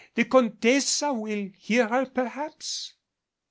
[0.15, 2.95] The Contessa will hear her, perhaps?"